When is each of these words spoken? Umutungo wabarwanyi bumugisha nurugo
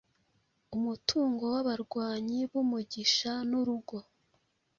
Umutungo 0.75 1.43
wabarwanyi 1.53 2.39
bumugisha 2.51 3.31
nurugo 3.49 3.97